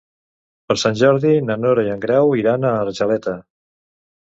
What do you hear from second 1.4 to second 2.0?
na Nora i